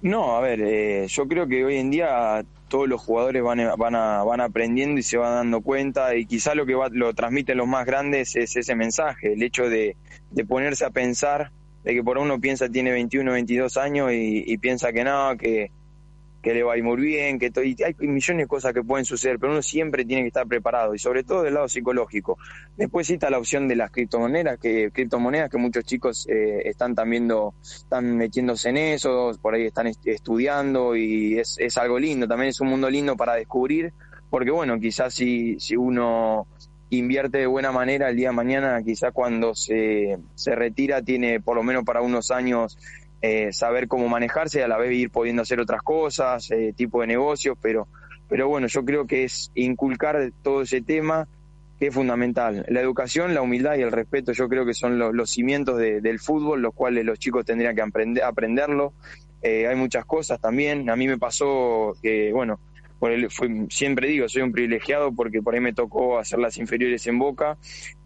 No, 0.03 0.37
a 0.37 0.41
ver, 0.41 0.61
eh, 0.61 1.07
yo 1.07 1.29
creo 1.29 1.47
que 1.47 1.65
hoy 1.65 1.77
en 1.77 1.93
día 1.93 2.45
todos 2.67 2.89
los 2.89 3.01
jugadores 3.01 3.41
van, 3.41 3.61
van, 3.79 3.93
van 3.93 4.41
aprendiendo 4.41 4.99
y 4.99 5.05
se 5.05 5.17
van 5.17 5.35
dando 5.35 5.61
cuenta 5.61 6.17
y 6.17 6.27
quizá 6.27 6.57
lo 6.57 6.67
que 6.67 6.77
lo 6.91 7.15
transmiten 7.15 7.59
los 7.59 7.69
más 7.69 7.87
grandes 7.87 8.35
es 8.35 8.57
ese 8.57 8.75
mensaje, 8.75 9.35
el 9.35 9.43
hecho 9.45 9.69
de, 9.69 9.97
de 10.33 10.45
ponerse 10.45 10.85
a 10.85 10.91
pensar, 10.91 11.53
de 11.85 11.95
que 11.95 12.03
por 12.03 12.19
uno 12.19 12.41
piensa 12.41 12.69
tiene 12.69 12.91
21, 12.91 13.31
22 13.31 13.77
años 13.77 14.11
y, 14.13 14.59
piensa 14.59 14.93
que 14.93 15.05
no, 15.05 15.37
que, 15.37 15.71
que 16.43 16.53
le 16.53 16.65
va 16.65 16.75
a 16.75 16.77
ir 16.77 16.83
muy 16.83 17.01
bien, 17.01 17.39
que 17.39 17.53
y 17.65 17.83
hay 17.83 17.95
millones 18.01 18.45
de 18.45 18.49
cosas 18.49 18.75
que 18.75 18.83
pueden 18.83 19.05
suceder, 19.05 19.39
pero 19.39 19.53
uno 19.53 19.63
siempre 19.63 20.05
tiene 20.05 20.23
que 20.23 20.29
estar 20.29 20.47
preparado 20.47 20.95
y 20.95 20.99
sobre 20.99 21.23
todo 21.23 21.43
del 21.43 21.55
lado 21.55 21.69
psicológico. 21.69 22.37
Después 22.77 23.09
está 23.09 23.31
la 23.31 23.39
opción 23.39 23.69
de 23.69 23.77
las 23.77 23.93
criptomonedas, 23.93 24.59
que 24.59 24.91
criptomonedas 24.91 25.49
que 25.49 25.59
muchos 25.59 25.85
chicos 25.85 26.27
eh, 26.29 26.63
están 26.65 26.97
también 26.97 27.31
están 27.63 28.17
metiéndose 28.17 28.71
en 28.71 28.77
eso, 28.79 29.31
por 29.41 29.55
ahí 29.55 29.67
están 29.67 29.87
estudiando 29.87 30.97
y 30.97 31.39
es, 31.39 31.57
es 31.59 31.79
algo 31.79 31.99
lindo, 31.99 32.27
también 32.27 32.49
es 32.51 32.61
un 32.61 32.69
mundo 32.69 32.91
lindo 32.91 33.17
para 33.17 33.35
descubrir, 33.35 33.93
porque 34.29 34.51
bueno, 34.51 34.81
quizás 34.81 35.15
si, 35.15 35.61
si 35.61 35.77
uno 35.77 36.49
invierte 36.91 37.39
de 37.39 37.47
buena 37.47 37.73
manera 37.73 38.11
el 38.11 38.17
día 38.17 38.31
de 38.31 38.35
mañana, 38.35 38.83
quizás 38.85 39.13
cuando 39.13 39.55
se, 39.55 40.19
se 40.35 40.55
retira 40.55 41.03
tiene 41.03 41.41
por 41.41 41.57
lo 41.57 41.63
menos 41.63 41.85
para 41.85 42.03
unos 42.03 42.31
años 42.31 42.77
eh, 43.25 43.53
saber 43.53 43.87
cómo 43.87 44.09
manejarse 44.09 44.59
y 44.59 44.63
a 44.63 44.69
la 44.69 44.77
vez 44.77 44.93
ir 44.93 45.11
pudiendo 45.11 45.43
hacer 45.43 45.61
otras 45.61 45.83
cosas, 45.83 46.51
eh, 46.51 46.75
tipo 46.77 47.01
de 47.01 47.07
negocios, 47.07 47.57
pero, 47.63 47.87
pero 48.29 48.49
bueno, 48.49 48.67
yo 48.67 48.85
creo 48.85 49.07
que 49.07 49.23
es 49.23 49.53
inculcar 49.55 50.33
todo 50.43 50.63
ese 50.63 50.83
tema 50.83 51.29
que 51.79 51.87
es 51.87 51.95
fundamental. 51.95 52.67
La 52.69 52.81
educación, 52.81 53.33
la 53.33 53.43
humildad 53.43 53.77
y 53.77 53.83
el 53.83 53.93
respeto 53.93 54.33
yo 54.33 54.49
creo 54.49 54.67
que 54.67 54.75
son 54.75 54.99
los, 54.99 55.31
cimientos 55.31 55.79
del 55.79 56.19
fútbol, 56.19 56.63
los 56.63 56.75
cuales 56.75 57.05
los 57.05 57.21
chicos 57.21 57.45
tendrían 57.45 57.77
que 57.77 57.83
aprender, 57.83 58.25
aprenderlo. 58.25 58.93
Eh, 59.41 59.69
hay 59.69 59.77
muchas 59.77 60.05
cosas 60.05 60.41
también. 60.41 60.91
A 60.91 60.97
mí 60.97 61.07
me 61.07 61.19
pasó 61.19 61.97
que, 62.03 62.33
bueno, 62.33 62.59
por 62.99 63.13
el, 63.13 63.29
siempre 63.69 64.09
digo, 64.09 64.29
soy 64.29 64.43
un 64.43 64.53
privilegiado 64.53 65.13
porque 65.13 65.43
por 65.43 65.55
ahí 65.55 65.61
me 65.61 65.73
tocó 65.73 66.19
hacer 66.19 66.41
las 66.41 66.57
inferiores 66.59 67.07
en 67.07 67.21
Boca 67.21 67.57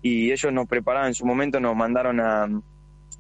y 0.03 0.31
ellos 0.31 0.53
nos 0.53 0.67
preparaban 0.67 1.09
en 1.09 1.15
su 1.15 1.27
momento, 1.27 1.61
nos 1.61 1.77
mandaron 1.77 2.21
a, 2.21 2.49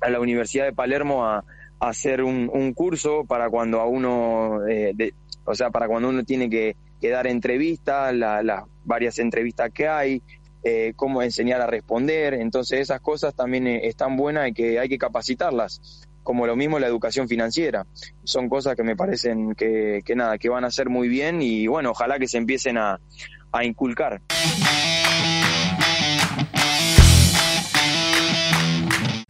a 0.00 0.10
la 0.10 0.20
Universidad 0.20 0.64
de 0.64 0.72
Palermo 0.72 1.26
a, 1.26 1.44
hacer 1.80 2.22
un, 2.22 2.50
un 2.52 2.72
curso 2.72 3.24
para 3.24 3.50
cuando 3.50 3.80
a 3.80 3.86
uno, 3.86 4.66
eh, 4.68 5.12
o 5.44 5.54
sea, 5.54 5.70
para 5.70 5.88
cuando 5.88 6.08
uno 6.08 6.24
tiene 6.24 6.48
que, 6.48 6.76
dar 7.00 7.28
entrevistas, 7.28 8.12
las 8.12 8.64
varias 8.84 9.20
entrevistas 9.20 9.70
que 9.72 9.86
hay, 9.86 10.22
eh, 10.64 10.92
cómo 10.96 11.22
enseñar 11.22 11.60
a 11.60 11.66
responder. 11.68 12.34
Entonces 12.34 12.80
esas 12.80 13.00
cosas 13.00 13.32
también 13.32 13.68
eh, 13.68 13.86
están 13.86 14.16
buenas 14.16 14.48
y 14.48 14.52
que 14.52 14.80
hay 14.80 14.88
que 14.88 14.98
capacitarlas. 14.98 16.02
como 16.24 16.44
lo 16.48 16.56
mismo 16.56 16.80
la 16.80 16.88
educación 16.88 17.28
financiera. 17.28 17.86
Son 18.24 18.48
cosas 18.48 18.74
que 18.74 18.82
me 18.82 18.96
parecen 18.96 19.54
que, 19.54 20.00
que 20.04 20.16
nada, 20.16 20.38
que 20.38 20.48
van 20.48 20.64
a 20.64 20.70
ser 20.72 20.88
muy 20.88 21.08
bien 21.08 21.40
y 21.40 21.68
bueno, 21.68 21.92
ojalá 21.92 22.18
que 22.18 22.26
se 22.26 22.38
empiecen 22.38 22.78
a, 22.78 22.98
a 23.52 23.64
inculcar. 23.64 24.20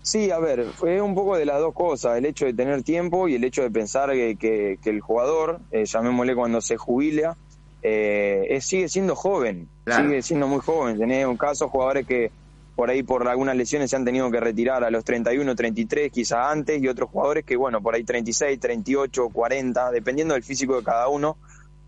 Sí, 0.06 0.30
a 0.30 0.38
ver, 0.38 0.66
fue 0.66 1.00
un 1.00 1.16
poco 1.16 1.36
de 1.36 1.44
las 1.44 1.58
dos 1.58 1.74
cosas, 1.74 2.16
el 2.16 2.26
hecho 2.26 2.46
de 2.46 2.54
tener 2.54 2.84
tiempo 2.84 3.26
y 3.26 3.34
el 3.34 3.42
hecho 3.42 3.62
de 3.62 3.72
pensar 3.72 4.12
que, 4.12 4.36
que, 4.36 4.78
el 4.88 5.00
jugador, 5.00 5.58
eh, 5.72 5.84
llamémosle 5.84 6.36
cuando 6.36 6.60
se 6.60 6.76
jubila, 6.76 7.36
eh, 7.82 8.56
sigue 8.62 8.88
siendo 8.88 9.16
joven, 9.16 9.68
sigue 9.84 10.22
siendo 10.22 10.46
muy 10.46 10.60
joven. 10.60 10.96
Tenés 10.96 11.26
un 11.26 11.36
caso, 11.36 11.68
jugadores 11.68 12.06
que 12.06 12.30
por 12.76 12.88
ahí 12.88 13.02
por 13.02 13.26
algunas 13.26 13.56
lesiones 13.56 13.90
se 13.90 13.96
han 13.96 14.04
tenido 14.04 14.30
que 14.30 14.38
retirar 14.38 14.84
a 14.84 14.90
los 14.92 15.02
31, 15.02 15.56
33, 15.56 16.12
quizá 16.12 16.52
antes, 16.52 16.80
y 16.80 16.86
otros 16.86 17.10
jugadores 17.10 17.44
que, 17.44 17.56
bueno, 17.56 17.82
por 17.82 17.96
ahí 17.96 18.04
36, 18.04 18.60
38, 18.60 19.28
40, 19.30 19.90
dependiendo 19.90 20.34
del 20.34 20.44
físico 20.44 20.76
de 20.76 20.84
cada 20.84 21.08
uno 21.08 21.36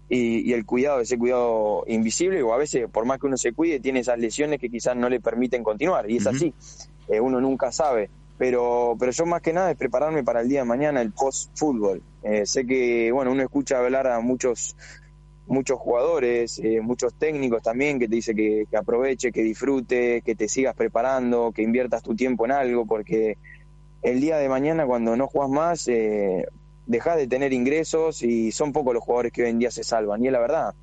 y, 0.08 0.52
el 0.52 0.66
cuidado, 0.66 1.02
ese 1.02 1.16
cuidado 1.16 1.84
invisible, 1.86 2.42
o 2.42 2.52
a 2.52 2.56
veces, 2.56 2.90
por 2.90 3.04
más 3.04 3.20
que 3.20 3.26
uno 3.28 3.36
se 3.36 3.52
cuide, 3.52 3.78
tiene 3.78 4.00
esas 4.00 4.18
lesiones 4.18 4.58
que 4.58 4.68
quizás 4.68 4.96
no 4.96 5.08
le 5.08 5.20
permiten 5.20 5.62
continuar, 5.62 6.10
y 6.10 6.16
es 6.16 6.26
así. 6.26 6.52
Eh, 7.08 7.20
uno 7.20 7.40
nunca 7.40 7.72
sabe. 7.72 8.10
Pero, 8.38 8.96
pero 8.98 9.10
yo 9.10 9.26
más 9.26 9.42
que 9.42 9.52
nada 9.52 9.72
es 9.72 9.76
prepararme 9.76 10.22
para 10.22 10.42
el 10.42 10.48
día 10.48 10.60
de 10.60 10.64
mañana, 10.64 11.02
el 11.02 11.10
post-fútbol. 11.12 12.02
Eh, 12.22 12.46
sé 12.46 12.64
que, 12.66 13.10
bueno, 13.10 13.32
uno 13.32 13.42
escucha 13.42 13.78
hablar 13.78 14.06
a 14.06 14.20
muchos 14.20 14.76
muchos 15.48 15.78
jugadores, 15.78 16.58
eh, 16.58 16.80
muchos 16.82 17.14
técnicos 17.14 17.62
también 17.62 17.98
que 17.98 18.06
te 18.06 18.16
dice 18.16 18.34
que, 18.34 18.66
aproveche, 18.76 19.32
que 19.32 19.42
disfrute, 19.42 20.20
que 20.20 20.34
te 20.34 20.46
sigas 20.46 20.74
preparando, 20.74 21.52
que 21.52 21.62
inviertas 21.62 22.02
tu 22.02 22.14
tiempo 22.14 22.44
en 22.44 22.52
algo, 22.52 22.84
porque 22.84 23.38
el 24.02 24.20
día 24.20 24.36
de 24.36 24.48
mañana 24.48 24.86
cuando 24.86 25.16
no 25.16 25.26
juegas 25.26 25.50
más, 25.50 25.88
eh, 25.88 26.46
dejas 26.86 27.16
de 27.16 27.26
tener 27.26 27.54
ingresos 27.54 28.22
y 28.22 28.52
son 28.52 28.72
pocos 28.72 28.92
los 28.92 29.02
jugadores 29.02 29.32
que 29.32 29.42
hoy 29.42 29.50
en 29.50 29.58
día 29.58 29.70
se 29.70 29.84
salvan, 29.84 30.22
y 30.22 30.26
es 30.26 30.32
la 30.32 30.40
verdad. 30.40 30.74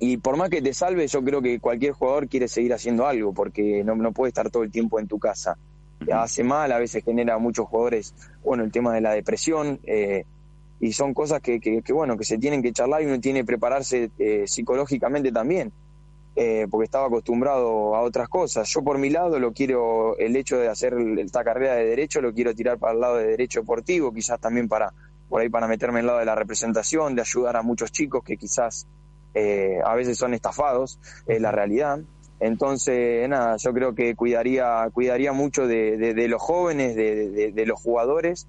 Y 0.00 0.16
por 0.16 0.36
más 0.36 0.50
que 0.50 0.60
te 0.60 0.74
salve, 0.74 1.06
yo 1.06 1.22
creo 1.22 1.40
que 1.40 1.60
cualquier 1.60 1.92
jugador 1.92 2.28
quiere 2.28 2.48
seguir 2.48 2.74
haciendo 2.74 3.06
algo, 3.06 3.32
porque 3.32 3.84
no, 3.84 3.94
no 3.94 4.12
puede 4.12 4.28
estar 4.28 4.50
todo 4.50 4.62
el 4.62 4.70
tiempo 4.70 4.98
en 4.98 5.06
tu 5.06 5.18
casa. 5.18 5.56
Hace 6.12 6.44
mal, 6.44 6.70
a 6.72 6.78
veces 6.78 7.04
genera 7.04 7.34
a 7.34 7.38
muchos 7.38 7.66
jugadores, 7.66 8.14
bueno, 8.42 8.64
el 8.64 8.72
tema 8.72 8.92
de 8.92 9.00
la 9.00 9.12
depresión, 9.12 9.80
eh, 9.84 10.24
y 10.80 10.92
son 10.92 11.14
cosas 11.14 11.40
que, 11.40 11.60
que, 11.60 11.92
bueno, 11.92 12.18
que 12.18 12.24
se 12.24 12.36
tienen 12.36 12.62
que 12.62 12.72
charlar 12.72 13.02
y 13.02 13.06
uno 13.06 13.20
tiene 13.20 13.40
que 13.40 13.46
prepararse 13.46 14.10
eh, 14.18 14.44
psicológicamente 14.46 15.32
también, 15.32 15.72
eh, 16.36 16.66
porque 16.70 16.84
estaba 16.84 17.06
acostumbrado 17.06 17.94
a 17.94 18.02
otras 18.02 18.28
cosas. 18.28 18.68
Yo 18.68 18.82
por 18.82 18.98
mi 18.98 19.08
lado 19.08 19.38
lo 19.38 19.52
quiero, 19.52 20.18
el 20.18 20.36
hecho 20.36 20.58
de 20.58 20.68
hacer 20.68 20.94
esta 21.18 21.44
carrera 21.44 21.76
de 21.76 21.86
derecho, 21.86 22.20
lo 22.20 22.34
quiero 22.34 22.54
tirar 22.54 22.78
para 22.78 22.92
el 22.92 23.00
lado 23.00 23.16
de 23.16 23.28
derecho 23.28 23.60
deportivo, 23.60 24.12
quizás 24.12 24.38
también 24.40 24.68
para, 24.68 24.92
por 25.28 25.40
ahí 25.40 25.48
para 25.48 25.68
meterme 25.68 26.00
en 26.00 26.02
el 26.02 26.06
lado 26.08 26.18
de 26.18 26.26
la 26.26 26.34
representación, 26.34 27.14
de 27.14 27.22
ayudar 27.22 27.56
a 27.56 27.62
muchos 27.62 27.90
chicos 27.92 28.22
que 28.22 28.36
quizás 28.36 28.86
eh, 29.34 29.80
a 29.84 29.94
veces 29.94 30.16
son 30.16 30.32
estafados, 30.32 30.98
es 31.26 31.40
la 31.40 31.50
realidad. 31.52 32.00
Entonces, 32.40 33.28
nada, 33.28 33.56
yo 33.56 33.72
creo 33.72 33.94
que 33.94 34.14
cuidaría, 34.14 34.88
cuidaría 34.92 35.32
mucho 35.32 35.66
de, 35.66 36.26
los 36.28 36.42
jóvenes, 36.42 36.94
de, 36.96 37.64
los 37.66 37.80
jugadores, 37.80 38.46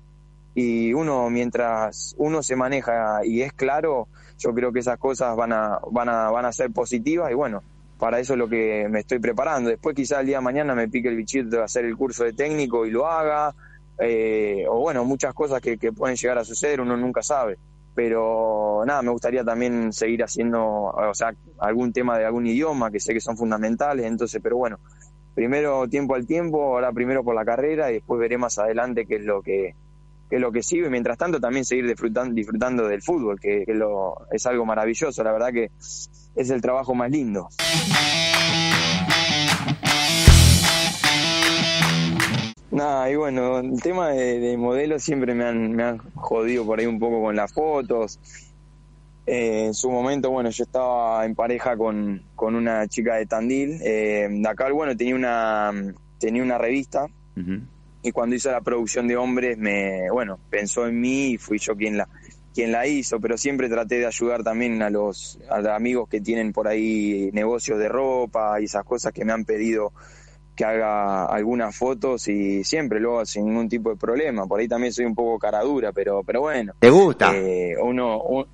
y 0.54 0.94
uno, 0.94 1.30
mientras 1.30 2.16
uno 2.18 2.42
se 2.42 2.56
maneja 2.56 3.26
y 3.26 3.42
es 3.42 3.52
claro, 3.54 4.08
yo 4.38 4.54
creo 4.54 4.72
que 4.72 4.80
esas 4.80 4.98
cosas 4.98 5.36
van 5.36 5.54
a, 5.54 5.80
van 5.92 6.10
a, 6.10 6.30
van 6.30 6.46
a 6.46 6.54
ser 6.54 6.72
positivas, 6.72 7.32
y 7.32 7.36
bueno, 7.36 7.62
para 8.00 8.20
eso 8.20 8.34
es 8.34 8.40
lo 8.40 8.50
que 8.50 8.88
me 8.90 9.00
estoy 9.00 9.20
preparando. 9.20 9.70
Después 9.70 9.96
quizás 9.96 10.20
el 10.20 10.28
día 10.28 10.38
de 10.38 10.44
mañana 10.44 10.76
me 10.76 10.88
pique 10.90 11.08
el 11.08 11.16
bichito 11.16 11.58
de 11.58 11.64
hacer 11.64 11.86
el 11.86 11.96
curso 11.96 12.24
de 12.24 12.34
técnico 12.34 12.86
y 12.86 12.92
lo 12.92 13.08
haga, 13.08 13.54
eh, 14.00 14.66
o 14.70 14.80
bueno, 14.80 15.06
muchas 15.06 15.34
cosas 15.34 15.62
que 15.62 15.78
pueden 15.94 16.18
llegar 16.18 16.38
a 16.38 16.44
suceder, 16.44 16.82
uno 16.82 16.98
nunca 16.98 17.22
sabe 17.22 17.58
pero 17.96 18.84
nada, 18.86 19.02
me 19.02 19.12
gustaría 19.12 19.44
también 19.44 19.94
seguir 19.94 20.22
haciendo, 20.24 20.62
o 20.62 21.14
sea, 21.14 21.34
algún 21.60 21.94
tema 21.94 22.18
de 22.18 22.26
algún 22.26 22.46
idioma 22.46 22.92
que 22.92 23.00
sé 23.00 23.14
que 23.14 23.22
son 23.22 23.38
fundamentales, 23.38 24.06
entonces, 24.06 24.42
pero 24.44 24.58
bueno, 24.58 24.80
primero 25.34 25.88
tiempo 25.88 26.16
al 26.16 26.28
tiempo, 26.28 26.62
ahora 26.62 26.92
primero 26.92 27.24
por 27.24 27.34
la 27.34 27.46
carrera 27.46 27.90
y 27.90 27.96
después 27.96 28.20
veré 28.20 28.38
más 28.38 28.60
adelante 28.60 29.06
qué 29.06 29.16
es 29.16 29.24
lo 29.24 29.42
que 29.42 29.76
qué 30.30 30.38
es 30.38 30.42
lo 30.42 30.52
que 30.52 30.64
sigue 30.64 30.90
mientras 30.90 31.18
tanto 31.18 31.40
también 31.40 31.66
seguir 31.66 31.88
disfrutando, 31.88 32.34
disfrutando 32.34 32.88
del 32.88 33.02
fútbol, 33.02 33.40
que, 33.40 33.64
lo, 33.68 34.28
es 34.32 34.46
algo 34.46 34.66
maravilloso, 34.66 35.24
la 35.24 35.32
verdad 35.32 35.54
que 35.54 35.72
es 35.78 36.50
el 36.50 36.62
trabajo 36.62 36.96
más 36.96 37.12
lindo. 37.12 37.48
Nada, 42.76 43.10
y 43.10 43.16
bueno, 43.16 43.60
el 43.60 43.82
tema 43.82 44.10
de, 44.10 44.38
de 44.38 44.58
modelos 44.58 45.02
siempre 45.02 45.34
me 45.34 45.46
han, 45.46 45.72
me 45.72 45.84
han 45.84 45.98
jodido 46.16 46.66
por 46.66 46.78
ahí 46.78 46.86
un 46.86 47.00
poco 47.00 47.22
con 47.22 47.34
las 47.34 47.54
fotos. 47.54 48.20
Eh, 49.26 49.68
en 49.68 49.74
su 49.74 49.90
momento, 49.90 50.30
bueno, 50.30 50.50
yo 50.50 50.66
estaba 50.66 51.26
en 51.26 51.36
pareja 51.36 51.78
con, 51.78 52.22
con 52.36 52.54
una 52.54 52.86
chica 52.90 53.16
de 53.16 53.28
Tandil. 53.28 53.80
Eh, 53.82 54.28
acá, 54.46 54.70
bueno, 54.74 54.94
tenía 54.98 55.16
una, 55.16 55.72
tenía 56.20 56.44
una 56.44 56.58
revista 56.58 57.08
y 58.04 58.12
cuando 58.12 58.36
hizo 58.36 58.52
la 58.52 58.60
producción 58.60 59.08
de 59.08 59.16
hombres, 59.16 59.58
me, 59.58 60.12
bueno, 60.12 60.38
pensó 60.50 60.86
en 60.86 61.00
mí 61.00 61.32
y 61.32 61.38
fui 61.38 61.60
yo 61.60 61.78
quien 61.78 61.96
la, 61.96 62.10
quien 62.54 62.74
la 62.74 62.86
hizo, 62.88 63.22
pero 63.22 63.38
siempre 63.38 63.70
traté 63.70 64.00
de 64.00 64.08
ayudar 64.08 64.44
también 64.44 64.82
a 64.82 64.90
los, 64.90 65.40
a 65.50 65.62
los 65.62 65.70
amigos 65.70 66.10
que 66.10 66.20
tienen 66.20 66.52
por 66.52 66.68
ahí 66.68 67.30
negocios 67.32 67.80
de 67.80 67.88
ropa 67.88 68.60
y 68.60 68.66
esas 68.66 68.84
cosas 68.84 69.14
que 69.14 69.24
me 69.24 69.32
han 69.32 69.46
pedido 69.46 69.94
que 70.56 70.66
haga 70.66 71.26
algunas 71.26 71.76
fotos 71.76 72.28
y 72.28 72.64
siempre 72.64 73.00
luego 73.00 73.26
sin 73.26 73.46
ningún 73.46 73.70
tipo 73.70 73.90
de 73.90 73.98
problema. 73.98 74.48
Por 74.48 74.60
ahí 74.60 74.68
también 74.68 74.94
soy 74.94 75.06
un 75.06 75.16
poco 75.16 75.38
cara 75.38 75.62
dura, 75.62 75.92
pero, 75.92 76.24
pero 76.24 76.42
bueno. 76.42 76.74
¿Te 76.80 76.90
gusta? 76.90 77.36
Eh, 77.36 77.76
uno, 77.82 78.48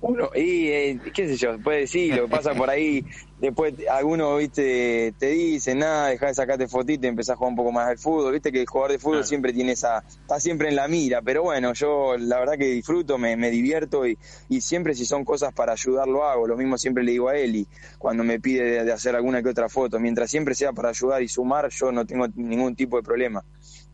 uno, 0.00 0.30
y 0.32 0.68
eh, 0.68 1.00
qué 1.12 1.26
sé 1.26 1.36
yo, 1.36 1.58
puede 1.58 1.80
decir, 1.80 2.14
lo 2.14 2.24
que 2.24 2.30
pasa 2.30 2.54
por 2.54 2.70
ahí, 2.70 3.04
después 3.40 3.74
alguno, 3.90 4.36
viste, 4.36 5.12
te 5.18 5.30
dice, 5.30 5.74
nada, 5.74 6.08
deja 6.08 6.26
de 6.26 6.34
sacarte 6.34 6.68
fotito 6.68 7.06
y 7.06 7.08
empezás 7.08 7.34
a 7.34 7.36
jugar 7.36 7.50
un 7.50 7.56
poco 7.56 7.72
más 7.72 7.88
al 7.88 7.98
fútbol, 7.98 8.32
viste 8.32 8.52
que 8.52 8.60
el 8.60 8.66
jugador 8.66 8.92
de 8.92 8.98
fútbol 9.00 9.24
siempre 9.24 9.52
tiene 9.52 9.72
esa, 9.72 10.04
está 10.06 10.38
siempre 10.38 10.68
en 10.68 10.76
la 10.76 10.86
mira, 10.86 11.20
pero 11.20 11.42
bueno, 11.42 11.72
yo 11.72 12.16
la 12.16 12.38
verdad 12.38 12.56
que 12.56 12.66
disfruto, 12.66 13.18
me, 13.18 13.36
me 13.36 13.50
divierto 13.50 14.06
y, 14.06 14.16
y 14.48 14.60
siempre 14.60 14.94
si 14.94 15.04
son 15.04 15.24
cosas 15.24 15.52
para 15.52 15.72
ayudar 15.72 16.06
lo 16.06 16.24
hago, 16.24 16.46
lo 16.46 16.56
mismo 16.56 16.78
siempre 16.78 17.02
le 17.02 17.12
digo 17.12 17.28
a 17.28 17.36
Eli 17.36 17.66
cuando 17.98 18.22
me 18.22 18.38
pide 18.38 18.84
de, 18.84 18.92
hacer 18.92 19.16
alguna 19.16 19.42
que 19.42 19.48
otra 19.48 19.68
foto, 19.68 19.98
mientras 19.98 20.30
siempre 20.30 20.54
sea 20.54 20.72
para 20.72 20.90
ayudar 20.90 21.22
y 21.22 21.28
sumar, 21.28 21.70
yo 21.70 21.90
no 21.90 22.06
tengo 22.06 22.28
ningún 22.36 22.76
tipo 22.76 22.96
de 22.98 23.02
problema. 23.02 23.44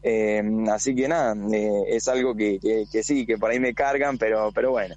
Eh, 0.03 0.43
así 0.71 0.95
que 0.95 1.09
nada, 1.09 1.35
eh, 1.51 1.85
es 1.89 2.09
algo 2.09 2.35
que, 2.35 2.59
que, 2.61 2.85
que 2.93 3.03
sí, 3.03 3.25
que 3.25 3.39
por 3.39 3.51
ahí 3.51 3.59
me 3.59 3.73
cargan, 3.73 4.19
pero, 4.19 4.53
pero 4.53 4.73
bueno 4.73 4.95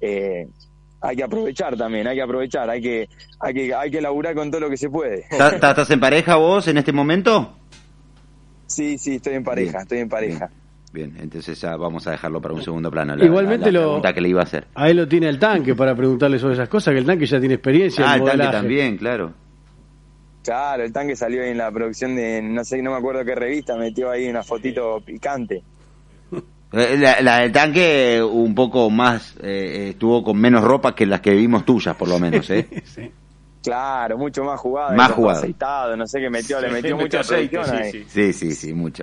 eh, 0.00 0.48
hay 1.00 1.16
que 1.16 1.22
aprovechar 1.22 1.76
también, 1.76 2.06
hay 2.06 2.16
que 2.16 2.22
aprovechar, 2.22 2.68
hay 2.68 2.80
que, 2.80 3.08
hay 3.40 3.54
que, 3.54 3.74
hay 3.74 3.90
que 3.90 4.00
laburar 4.00 4.34
con 4.34 4.50
todo 4.50 4.60
lo 4.60 4.70
que 4.70 4.76
se 4.76 4.90
puede. 4.90 5.26
¿Estás 5.30 5.90
en 5.90 6.00
pareja 6.00 6.36
vos 6.36 6.66
en 6.68 6.78
este 6.78 6.92
momento? 6.92 7.54
Sí, 8.66 8.98
sí, 8.98 9.16
estoy 9.16 9.34
en 9.34 9.44
pareja, 9.44 9.80
estoy 9.82 9.98
en 9.98 10.08
pareja. 10.08 10.50
Bien. 10.90 11.14
entonces 11.20 11.60
ya 11.60 11.76
vamos 11.76 12.06
a 12.06 12.12
dejarlo 12.12 12.40
para 12.40 12.54
un 12.54 12.62
segundo 12.62 12.90
plano. 12.90 13.14
Igualmente 13.22 13.70
la, 13.70 13.80
pregunta 13.80 14.12
que 14.12 14.20
le 14.22 14.30
iba 14.30 14.40
a 14.40 14.44
hacer. 14.44 14.66
A 14.74 14.88
él 14.88 14.96
lo 14.96 15.06
tiene 15.06 15.28
el 15.28 15.38
tanque 15.38 15.74
para 15.74 15.94
preguntarle 15.94 16.38
sobre 16.38 16.54
esas 16.54 16.68
cosas, 16.68 16.92
que 16.92 16.98
el 16.98 17.06
tanque 17.06 17.26
ya 17.26 17.38
tiene 17.38 17.54
experiencia. 17.54 18.10
Ah, 18.10 18.16
el 18.16 18.24
tanque 18.24 18.48
también, 18.48 18.96
claro. 18.96 19.32
Claro, 20.42 20.82
el 20.82 20.92
tanque 20.92 21.14
salió 21.14 21.42
en 21.42 21.58
la 21.58 21.70
producción 21.70 22.16
de, 22.16 22.40
no 22.40 22.64
sé, 22.64 22.80
no 22.80 22.92
me 22.92 22.96
acuerdo 22.96 23.22
qué 23.24 23.34
revista, 23.34 23.76
metió 23.76 24.10
ahí 24.10 24.28
una 24.28 24.42
fotito 24.42 25.00
picante. 25.04 25.62
Eh, 26.72 26.98
la, 27.22 27.38
del 27.38 27.52
tanque 27.52 28.22
un 28.22 28.54
poco 28.54 28.90
más, 28.90 29.34
eh, 29.42 29.88
estuvo 29.90 30.22
con 30.22 30.36
menos 30.38 30.62
ropa 30.62 30.94
que 30.94 31.06
las 31.06 31.20
que 31.20 31.30
vimos 31.30 31.64
tuyas, 31.64 31.96
por 31.96 32.08
lo 32.08 32.18
menos, 32.18 32.48
¿eh? 32.50 32.68
Claro, 33.60 34.16
mucho 34.16 34.44
más 34.44 34.58
jugado. 34.60 34.94
Más 34.94 35.10
jugado. 35.10 35.38
Aceitado, 35.40 35.96
no 35.96 36.06
sé 36.06 36.20
qué 36.20 36.30
metió, 36.30 36.60
le 36.60 36.70
metió 36.70 36.96
mucho 36.96 37.18
aceite. 37.20 37.58
Sí, 37.90 38.04
sí, 38.08 38.32
sí, 38.32 38.52
sí, 38.52 38.72
mucho. 38.72 39.02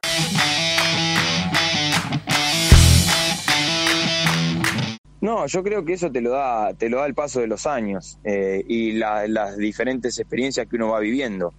No, 5.25 5.47
yo 5.47 5.63
creo 5.63 5.83
que 5.83 5.93
eso 5.93 6.11
te 6.11 6.21
lo 6.21 6.31
da, 6.31 6.73
te 6.75 6.87
lo 6.87 6.99
da 6.99 7.07
el 7.07 7.15
paso 7.15 7.39
de 7.41 7.47
los 7.47 7.65
años 7.65 8.19
eh, 8.23 8.63
y 8.67 8.93
las 8.93 9.57
diferentes 9.57 10.19
experiencias 10.19 10.67
que 10.67 10.75
uno 10.75 10.89
va 10.89 10.99
viviendo. 10.99 11.53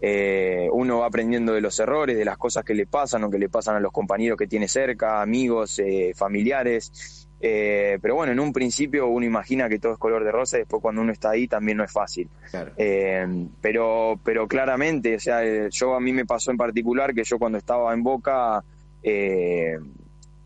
Eh, 0.00 0.68
uno 0.72 0.98
va 0.98 1.06
aprendiendo 1.06 1.52
de 1.52 1.60
los 1.60 1.78
errores, 1.80 2.16
de 2.16 2.24
las 2.24 2.38
cosas 2.38 2.64
que 2.64 2.74
le 2.74 2.86
pasan 2.86 3.24
o 3.24 3.30
que 3.30 3.38
le 3.38 3.48
pasan 3.48 3.76
a 3.76 3.80
los 3.80 3.92
compañeros 3.92 4.38
que 4.38 4.46
tiene 4.46 4.68
cerca, 4.68 5.20
amigos, 5.20 5.78
eh, 5.80 6.12
familiares. 6.14 7.26
Eh, 7.40 7.98
pero 8.02 8.16
bueno, 8.16 8.32
en 8.32 8.40
un 8.40 8.52
principio 8.52 9.06
uno 9.08 9.24
imagina 9.24 9.68
que 9.68 9.78
todo 9.78 9.92
es 9.92 9.98
color 9.98 10.24
de 10.24 10.32
rosa 10.32 10.56
y 10.56 10.60
después 10.60 10.82
cuando 10.82 11.02
uno 11.02 11.12
está 11.12 11.30
ahí 11.30 11.46
también 11.46 11.78
no 11.78 11.84
es 11.84 11.92
fácil. 11.92 12.28
pero, 13.60 14.20
pero 14.24 14.48
claramente, 14.48 15.16
o 15.16 15.20
sea, 15.20 15.68
yo 15.68 15.94
a 15.94 16.00
mí 16.00 16.12
me 16.12 16.26
pasó 16.26 16.50
en 16.50 16.56
particular 16.56 17.14
que 17.14 17.24
yo 17.24 17.38
cuando 17.38 17.58
estaba 17.58 17.92
en 17.92 18.02
Boca 18.02 18.62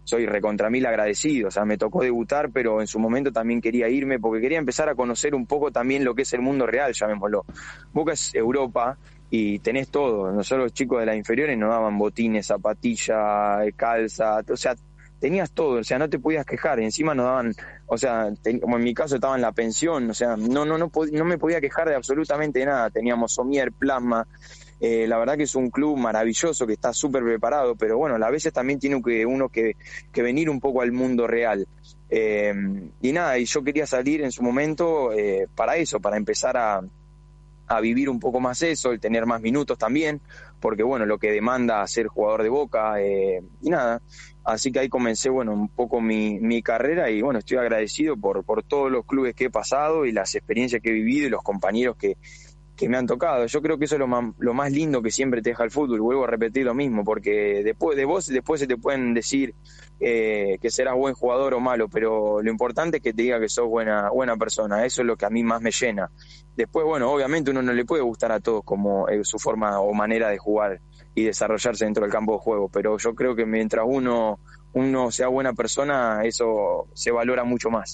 soy 0.05 0.27
recontra 0.27 0.69
mil 0.69 0.85
agradecido, 0.85 1.49
o 1.49 1.51
sea, 1.51 1.65
me 1.65 1.79
tocó 1.79 2.03
debutar, 2.03 2.51
pero 2.51 2.81
en 2.81 2.87
su 2.87 2.99
momento 2.99 3.33
también 3.33 3.61
quería 3.61 3.89
irme 3.89 4.19
porque 4.19 4.41
quería 4.41 4.59
empezar 4.59 4.89
a 4.89 4.95
conocer 4.95 5.35
un 5.35 5.47
poco 5.47 5.71
también 5.71 6.05
lo 6.05 6.15
que 6.15 6.23
es 6.23 6.33
el 6.33 6.43
mundo 6.43 6.67
real, 6.67 6.93
llamémoslo. 6.93 7.47
Boca 7.93 8.13
es 8.13 8.35
Europa 8.35 8.99
y 9.35 9.61
tenés 9.61 9.89
todo. 9.89 10.31
Nosotros 10.31 10.67
los 10.67 10.73
chicos 10.75 11.01
de 11.01 11.07
las 11.07 11.17
inferiores 11.17 11.57
nos 11.57 11.71
daban 11.71 11.97
botines, 11.97 12.47
zapatillas, 12.47 13.65
calza, 13.77 14.45
o 14.47 14.57
sea, 14.59 14.77
tenías 15.19 15.51
todo, 15.53 15.81
o 15.81 15.85
sea, 15.85 15.99
no 15.99 16.11
te 16.11 16.19
podías 16.19 16.45
quejar, 16.45 16.81
encima 16.81 17.15
nos 17.15 17.25
daban, 17.25 17.55
o 17.87 17.97
sea, 17.97 18.31
como 18.61 18.77
en 18.77 18.85
mi 18.85 18.93
caso 18.93 19.15
estaba 19.15 19.35
en 19.35 19.41
la 19.41 19.53
pensión, 19.53 20.11
o 20.11 20.13
sea, 20.13 20.37
no, 20.37 20.67
no, 20.67 20.77
no, 20.77 20.91
no 21.13 21.25
me 21.25 21.39
podía 21.39 21.63
quejar 21.63 21.89
de 21.89 21.95
absolutamente 21.95 22.63
nada, 22.67 22.91
teníamos 22.91 23.33
somier, 23.33 23.73
plasma, 23.73 24.27
eh, 24.81 25.07
la 25.09 25.17
verdad 25.17 25.39
que 25.39 25.45
es 25.45 25.55
un 25.55 25.71
club 25.71 25.97
maravilloso 25.97 26.67
que 26.67 26.75
está 26.75 26.93
súper 26.93 27.23
preparado, 27.23 27.75
pero 27.75 27.97
bueno, 27.97 28.23
a 28.23 28.31
veces 28.31 28.53
también 28.53 28.79
tiene 28.81 29.01
que 29.01 29.25
uno 29.25 29.49
que, 29.49 29.77
que 30.13 30.21
venir 30.21 30.51
un 30.51 30.61
poco 30.61 30.83
al 30.83 30.93
mundo 30.93 31.27
real. 31.27 31.67
Eh, 32.11 32.53
y 33.01 33.13
nada, 33.13 33.39
y 33.39 33.47
yo 33.47 33.65
quería 33.65 33.87
salir 33.87 34.21
en 34.21 34.31
su 34.31 34.43
momento 34.43 35.11
eh, 35.15 35.47
para 35.55 35.77
eso, 35.77 36.01
para 36.01 36.19
empezar 36.19 36.59
a, 36.59 36.83
a 37.77 37.81
vivir 37.81 38.11
un 38.11 38.21
poco 38.21 38.41
más 38.41 38.63
eso, 38.63 38.93
el 38.93 39.01
tener 39.01 39.27
más 39.27 39.41
minutos 39.41 39.79
también, 39.79 40.21
porque 40.61 40.83
bueno, 40.83 41.07
lo 41.07 41.19
que 41.19 41.31
demanda 41.31 41.87
ser 41.87 42.07
jugador 42.07 42.43
de 42.43 42.49
boca 42.49 43.03
y 43.03 43.71
nada, 43.71 44.03
Así 44.45 44.73
que 44.73 44.81
ahí 44.81 44.89
comencé, 44.89 45.31
bueno, 45.31 45.53
un 45.53 45.69
poco 45.69 46.01
mi, 46.01 46.41
mi 46.41 46.63
carrera 46.63 47.11
y 47.11 47.23
bueno, 47.23 47.39
estoy 47.39 47.59
agradecido 47.59 48.17
por, 48.17 48.45
por 48.45 48.65
todos 48.65 48.91
los 48.91 49.07
clubes 49.07 49.35
que 49.37 49.45
he 49.45 49.51
pasado 49.51 50.05
y 50.05 50.11
las 50.11 50.35
experiencias 50.35 50.83
que 50.83 50.91
he 50.91 50.95
vivido 50.95 51.29
y 51.29 51.31
los 51.31 51.43
compañeros 51.43 51.97
que, 51.97 52.17
que 52.83 52.89
me 52.89 52.97
han 52.97 53.07
tocado. 53.07 53.47
Yo 53.47 53.63
creo 53.63 53.79
que 53.79 53.85
eso 53.85 53.95
es 53.95 54.01
lo 54.01 54.09
más, 54.09 54.35
lo 54.39 54.55
más 54.55 54.73
lindo 54.73 55.03
que 55.03 55.13
siempre 55.13 55.41
te 55.41 55.51
deja 55.51 55.63
el 55.63 55.71
fútbol. 55.71 56.01
Vuelvo 56.01 56.25
a 56.25 56.27
repetir 56.27 56.65
lo 56.65 56.75
mismo, 56.75 57.05
porque 57.05 57.63
después 57.63 57.97
de 57.97 58.05
vos 58.05 58.27
después 58.27 58.61
se 58.61 58.67
te 58.67 58.77
pueden 58.77 59.15
decir 59.15 59.55
eh, 60.01 60.59
que 60.61 60.69
serás 60.69 60.97
buen 60.97 61.15
jugador 61.15 61.55
o 61.55 61.61
malo, 61.61 61.89
pero 61.89 62.43
lo 62.43 62.51
importante 62.51 62.97
es 62.97 63.03
que 63.05 63.13
te 63.13 63.23
diga 63.23 63.39
que 63.39 63.49
sos 63.49 63.69
buena, 63.69 64.11
buena 64.11 64.37
persona. 64.37 64.85
Eso 64.85 65.03
es 65.03 65.07
lo 65.07 65.17
que 65.17 65.27
a 65.27 65.31
mí 65.31 65.45
más 65.45 65.63
me 65.63 65.71
llena. 65.71 66.11
Después, 66.57 66.85
bueno, 66.85 67.09
obviamente 67.13 67.53
uno 67.53 67.63
no 67.63 67.73
le 67.73 67.85
puede 67.85 68.03
gustar 68.03 68.33
a 68.33 68.41
todos 68.41 68.65
como 68.65 69.09
eh, 69.09 69.21
su 69.23 69.39
forma 69.39 69.79
o 69.79 69.95
manera 69.95 70.29
de 70.29 70.39
jugar 70.39 70.81
y 71.15 71.23
desarrollarse 71.23 71.85
dentro 71.85 72.03
del 72.03 72.11
campo 72.11 72.33
de 72.33 72.39
juego. 72.41 72.69
Pero 72.69 72.99
yo 72.99 73.15
creo 73.15 73.37
que 73.37 73.47
mientras 73.47 73.87
uno, 73.89 74.41
uno 74.73 75.13
sea 75.13 75.29
buena 75.29 75.53
persona, 75.53 76.23
eso 76.25 76.89
se 76.95 77.13
valora 77.13 77.45
mucho 77.45 77.71
más. 77.71 77.91